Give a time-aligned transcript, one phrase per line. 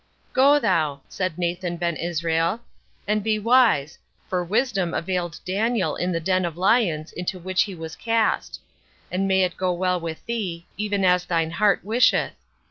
[0.33, 2.61] "Go thou," said Nathan Ben Israel,
[3.07, 7.75] "and be wise, for wisdom availed Daniel in the den of lions into which he
[7.75, 8.59] was cast;
[9.11, 12.33] and may it go well with thee, even as thine heart wisheth.